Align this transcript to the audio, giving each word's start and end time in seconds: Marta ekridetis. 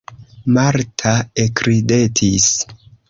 Marta 0.57 1.13
ekridetis. 1.45 2.51